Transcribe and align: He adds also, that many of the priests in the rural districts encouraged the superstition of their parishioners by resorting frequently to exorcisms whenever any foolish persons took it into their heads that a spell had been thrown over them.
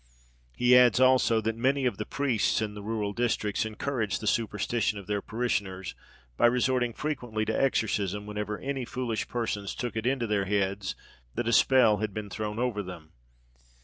He 0.55 0.75
adds 0.75 0.99
also, 0.99 1.41
that 1.41 1.55
many 1.55 1.85
of 1.85 1.97
the 1.97 2.07
priests 2.07 2.59
in 2.59 2.73
the 2.73 2.81
rural 2.81 3.13
districts 3.13 3.67
encouraged 3.67 4.19
the 4.19 4.25
superstition 4.25 4.97
of 4.97 5.05
their 5.05 5.21
parishioners 5.21 5.93
by 6.37 6.47
resorting 6.47 6.91
frequently 6.91 7.45
to 7.45 7.53
exorcisms 7.55 8.27
whenever 8.27 8.57
any 8.57 8.83
foolish 8.83 9.27
persons 9.27 9.75
took 9.75 9.95
it 9.95 10.07
into 10.07 10.25
their 10.25 10.45
heads 10.45 10.95
that 11.35 11.47
a 11.47 11.53
spell 11.53 11.97
had 11.97 12.15
been 12.15 12.31
thrown 12.31 12.57
over 12.57 12.81
them. 12.81 13.11